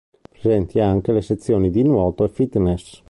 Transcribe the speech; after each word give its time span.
Presenti 0.31 0.79
anche 0.79 1.11
le 1.11 1.21
sezioni 1.21 1.69
di 1.69 1.83
nuoto 1.83 2.23
e 2.23 2.29
fitness. 2.29 2.99